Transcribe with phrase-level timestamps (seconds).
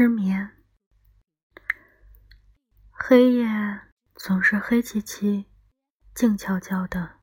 [0.00, 0.50] 失眠，
[2.90, 3.46] 黑夜
[4.14, 5.44] 总是黑漆漆、
[6.14, 7.16] 静悄悄的，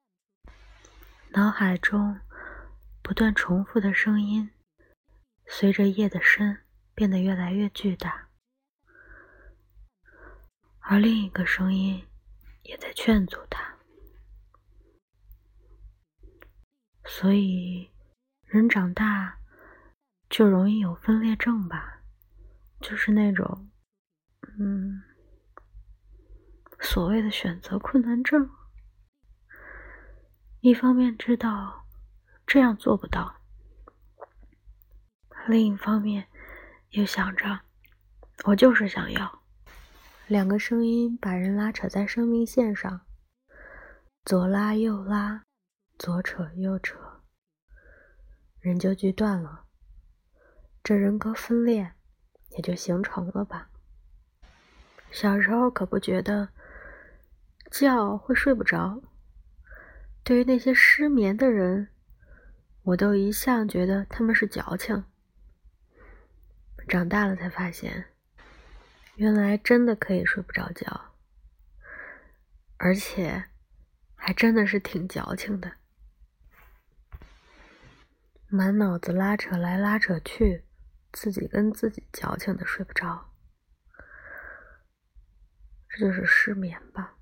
[1.30, 2.20] 脑海中
[3.02, 4.52] 不断重复的声音，
[5.48, 8.30] 随着夜的深变得越来越巨大，
[10.82, 12.08] 而另一个声音
[12.62, 13.76] 也在劝阻他，
[17.06, 17.90] 所以
[18.46, 19.40] 人长大
[20.30, 21.96] 就容易有分裂症吧。
[22.80, 23.70] 就是那种，
[24.60, 25.02] 嗯，
[26.80, 28.50] 所谓的选择困难症。
[30.62, 31.88] 一方面知道
[32.46, 33.42] 这样做不到，
[35.48, 36.28] 另一方面
[36.92, 37.62] 又想着，
[38.46, 39.44] 我就是想要。
[40.28, 43.02] 两个声音把人拉扯在生命线上，
[44.26, 45.44] 左拉右拉，
[45.98, 47.24] 左扯右扯，
[48.60, 49.66] 人就锯断了。
[50.84, 51.97] 这人格分裂。
[52.58, 53.70] 也就形成了吧。
[55.12, 56.50] 小时候可不觉得
[57.72, 59.02] 觉会睡不着，
[60.24, 61.88] 对于那些失眠的人，
[62.84, 65.06] 我都一向觉得他们是矫情。
[66.88, 68.06] 长大了才发现，
[69.16, 71.14] 原来真的可以睡不着觉，
[72.78, 73.46] 而且
[74.16, 75.74] 还真的是挺矫情的，
[78.48, 80.64] 满脑子拉扯来拉扯去。
[81.12, 83.34] 自己跟自己矫情的睡不着，
[85.90, 87.18] 这就是失眠吧。